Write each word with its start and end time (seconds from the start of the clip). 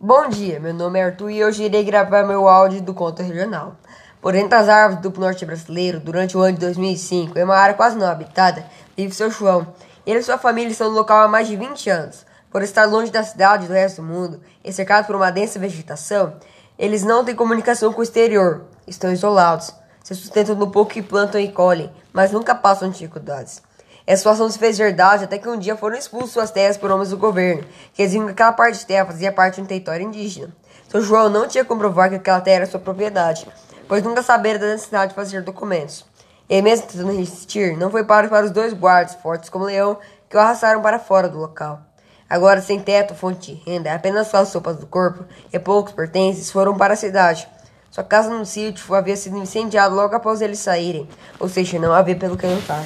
Bom 0.00 0.28
dia, 0.28 0.58
meu 0.58 0.74
nome 0.74 0.98
é 0.98 1.04
Arthur 1.04 1.30
e 1.30 1.44
hoje 1.44 1.62
irei 1.62 1.84
gravar 1.84 2.24
meu 2.24 2.48
áudio 2.48 2.82
do 2.82 2.92
conto 2.92 3.22
regional. 3.22 3.76
Por 4.20 4.34
entre 4.34 4.58
as 4.58 4.68
árvores 4.68 5.00
do 5.00 5.20
norte 5.20 5.46
brasileiro, 5.46 6.00
durante 6.00 6.36
o 6.36 6.40
ano 6.40 6.54
de 6.54 6.60
2005, 6.60 7.38
em 7.38 7.44
uma 7.44 7.56
área 7.56 7.76
quase 7.76 7.96
não 7.96 8.08
habitada, 8.08 8.66
vive 8.96 9.14
seu 9.14 9.30
João. 9.30 9.68
Ele 10.04 10.18
e 10.18 10.22
sua 10.22 10.36
família 10.36 10.72
estão 10.72 10.90
no 10.90 10.96
local 10.96 11.22
há 11.22 11.28
mais 11.28 11.46
de 11.46 11.56
20 11.56 11.88
anos. 11.88 12.26
Por 12.50 12.60
estar 12.62 12.86
longe 12.86 13.12
da 13.12 13.22
cidade 13.22 13.64
e 13.64 13.68
do 13.68 13.72
resto 13.72 14.02
do 14.02 14.08
mundo, 14.08 14.40
e 14.64 14.72
cercado 14.72 15.06
por 15.06 15.14
uma 15.14 15.30
densa 15.30 15.60
vegetação, 15.60 16.34
eles 16.76 17.04
não 17.04 17.24
têm 17.24 17.36
comunicação 17.36 17.92
com 17.92 18.00
o 18.00 18.04
exterior, 18.04 18.64
estão 18.88 19.12
isolados, 19.12 19.72
se 20.02 20.14
sustentam 20.16 20.56
no 20.56 20.72
pouco 20.72 20.90
que 20.90 21.02
plantam 21.02 21.40
e 21.40 21.52
colhem, 21.52 21.90
mas 22.12 22.32
nunca 22.32 22.52
passam 22.52 22.90
dificuldades. 22.90 23.62
Essa 24.06 24.18
situação 24.18 24.50
se 24.50 24.58
fez 24.58 24.76
verdade 24.76 25.24
até 25.24 25.38
que 25.38 25.48
um 25.48 25.58
dia 25.58 25.76
foram 25.76 25.96
expulsos 25.96 26.32
suas 26.32 26.50
terras 26.50 26.76
por 26.76 26.90
homens 26.90 27.08
do 27.08 27.16
governo, 27.16 27.64
que 27.94 28.04
diziam 28.04 28.26
que 28.26 28.32
aquela 28.32 28.52
parte 28.52 28.80
de 28.80 28.86
terra 28.86 29.06
fazia 29.06 29.32
parte 29.32 29.54
de 29.54 29.62
um 29.62 29.64
território 29.64 30.06
indígena. 30.06 30.54
São 30.90 31.00
João 31.00 31.30
não 31.30 31.48
tinha 31.48 31.64
como 31.64 31.80
provar 31.80 32.10
que 32.10 32.16
aquela 32.16 32.42
terra 32.42 32.56
era 32.56 32.66
sua 32.66 32.78
propriedade, 32.78 33.48
pois 33.88 34.02
nunca 34.02 34.22
sabera 34.22 34.58
da 34.58 34.66
necessidade 34.66 35.10
de 35.10 35.14
fazer 35.14 35.40
documentos. 35.42 36.04
E 36.50 36.60
mesmo 36.60 36.86
tentando 36.86 37.16
resistir, 37.16 37.78
não 37.78 37.90
foi 37.90 38.04
para, 38.04 38.28
para 38.28 38.44
os 38.44 38.50
dois 38.50 38.74
guardas, 38.74 39.14
fortes 39.14 39.48
como 39.48 39.64
leão, 39.64 39.96
que 40.28 40.36
o 40.36 40.40
arrastaram 40.40 40.82
para 40.82 40.98
fora 40.98 41.26
do 41.26 41.38
local. 41.38 41.80
Agora, 42.28 42.60
sem 42.60 42.80
teto, 42.80 43.14
fonte 43.14 43.54
de 43.54 43.62
renda, 43.64 43.94
apenas 43.94 44.26
suas 44.26 44.48
sopas 44.48 44.76
do 44.76 44.86
corpo 44.86 45.24
e 45.50 45.58
poucos 45.58 45.94
pertences 45.94 46.50
foram 46.50 46.76
para 46.76 46.92
a 46.92 46.96
cidade. 46.96 47.48
Sua 47.90 48.04
casa 48.04 48.28
no 48.28 48.44
sítio 48.44 48.94
havia 48.94 49.16
sido 49.16 49.38
incendiada 49.38 49.94
logo 49.94 50.14
após 50.14 50.42
eles 50.42 50.58
saírem, 50.58 51.08
ou 51.40 51.48
seja, 51.48 51.78
não 51.78 51.92
havia 51.94 52.16
pelo 52.16 52.36
que 52.36 52.46
lutar. 52.46 52.84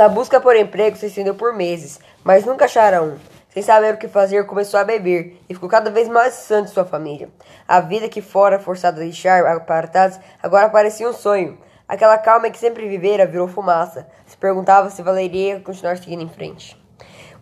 Sua 0.00 0.08
busca 0.08 0.40
por 0.40 0.56
emprego 0.56 0.96
se 0.96 1.08
estendeu 1.08 1.34
por 1.34 1.52
meses, 1.52 2.00
mas 2.24 2.46
nunca 2.46 2.64
acharam 2.64 3.08
um. 3.08 3.18
Sem 3.50 3.62
saber 3.62 3.92
o 3.92 3.98
que 3.98 4.08
fazer, 4.08 4.46
começou 4.46 4.80
a 4.80 4.84
beber 4.84 5.38
e 5.46 5.52
ficou 5.52 5.68
cada 5.68 5.90
vez 5.90 6.08
mais 6.08 6.32
distante 6.32 6.68
de 6.68 6.72
sua 6.72 6.86
família. 6.86 7.28
A 7.68 7.80
vida 7.80 8.08
que 8.08 8.22
fora 8.22 8.58
forçada 8.58 8.96
a 8.96 9.04
deixar 9.04 9.44
apartados 9.44 10.18
agora 10.42 10.70
parecia 10.70 11.06
um 11.06 11.12
sonho. 11.12 11.58
Aquela 11.86 12.16
calma 12.16 12.48
que 12.48 12.58
sempre 12.58 12.88
vivera 12.88 13.26
virou 13.26 13.46
fumaça. 13.46 14.08
Se 14.24 14.38
perguntava 14.38 14.88
se 14.88 15.02
valeria 15.02 15.60
continuar 15.60 15.98
seguindo 15.98 16.22
em 16.22 16.30
frente. 16.30 16.79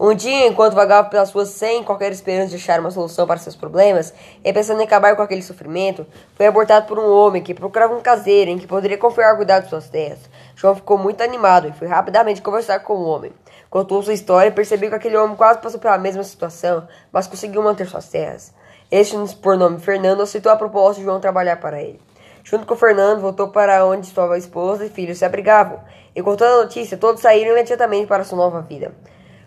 Um 0.00 0.14
dia, 0.14 0.46
enquanto 0.46 0.74
vagava 0.74 1.08
pelas 1.08 1.32
ruas 1.32 1.48
sem 1.48 1.82
qualquer 1.82 2.12
esperança 2.12 2.50
de 2.50 2.54
achar 2.54 2.78
uma 2.78 2.90
solução 2.90 3.26
para 3.26 3.36
seus 3.36 3.56
problemas, 3.56 4.14
e 4.44 4.52
pensando 4.52 4.80
em 4.80 4.84
acabar 4.84 5.16
com 5.16 5.22
aquele 5.22 5.42
sofrimento, 5.42 6.06
foi 6.36 6.46
abortado 6.46 6.86
por 6.86 7.00
um 7.00 7.10
homem 7.10 7.42
que 7.42 7.52
procurava 7.52 7.96
um 7.96 8.00
caseiro 8.00 8.48
em 8.48 8.58
que 8.58 8.66
poderia 8.68 8.96
confiar 8.96 9.34
cuidar 9.34 9.58
de 9.58 9.68
suas 9.68 9.88
terras. 9.88 10.20
João 10.54 10.76
ficou 10.76 10.96
muito 10.96 11.20
animado 11.20 11.66
e 11.66 11.72
foi 11.72 11.88
rapidamente 11.88 12.40
conversar 12.40 12.78
com 12.78 12.92
o 12.92 13.04
homem. 13.06 13.32
Contou 13.68 14.00
sua 14.00 14.12
história 14.12 14.50
e 14.50 14.52
percebeu 14.52 14.88
que 14.88 14.94
aquele 14.94 15.16
homem 15.16 15.34
quase 15.34 15.58
passou 15.58 15.80
pela 15.80 15.98
mesma 15.98 16.22
situação, 16.22 16.86
mas 17.10 17.26
conseguiu 17.26 17.60
manter 17.60 17.88
suas 17.88 18.08
terras. 18.08 18.54
Este, 18.92 19.16
por 19.42 19.56
nome 19.56 19.80
Fernando, 19.80 20.22
aceitou 20.22 20.52
a 20.52 20.56
proposta 20.56 21.00
de 21.00 21.06
João 21.06 21.18
trabalhar 21.18 21.56
para 21.56 21.82
ele. 21.82 22.00
Junto 22.44 22.66
com 22.66 22.76
Fernando, 22.76 23.20
voltou 23.20 23.48
para 23.48 23.84
onde 23.84 24.06
sua 24.06 24.38
esposa 24.38 24.86
e 24.86 24.88
filhos 24.88 25.18
se 25.18 25.24
abrigavam, 25.24 25.80
e 26.14 26.22
contando 26.22 26.60
a 26.60 26.62
notícia, 26.62 26.96
todos 26.96 27.20
saíram 27.20 27.50
imediatamente 27.50 28.06
para 28.06 28.22
sua 28.22 28.38
nova 28.38 28.60
vida. 28.60 28.94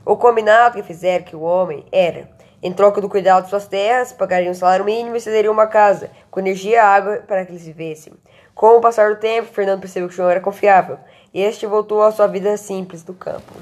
O 0.04 0.16
combinado 0.18 0.76
que 0.76 0.84
fizeram 0.84 1.24
que 1.24 1.36
o 1.36 1.42
homem 1.42 1.86
era, 1.92 2.28
em 2.64 2.74
troca 2.74 3.00
do 3.00 3.08
cuidado 3.08 3.44
de 3.44 3.50
suas 3.52 3.68
terras, 3.68 4.12
pagariam 4.12 4.52
um 4.52 4.56
salário 4.56 4.84
mínimo 4.84 5.16
e 5.16 5.22
cederiam 5.22 5.54
uma 5.54 5.68
casa, 5.68 6.10
com 6.32 6.40
energia 6.40 6.72
e 6.72 6.78
água 6.78 7.18
para 7.28 7.46
que 7.46 7.52
eles 7.52 7.66
vivessem. 7.66 8.14
Com 8.56 8.78
o 8.78 8.82
passar 8.82 9.14
do 9.14 9.20
tempo, 9.20 9.54
Fernando 9.54 9.82
percebeu 9.82 10.10
que 10.10 10.16
João 10.16 10.30
era 10.30 10.40
confiável, 10.40 10.98
e 11.32 11.42
este 11.42 11.68
voltou 11.68 12.02
à 12.02 12.12
sua 12.12 12.28
vida 12.28 12.58
simples 12.58 13.04
do 13.04 13.14
campo. 13.14 13.54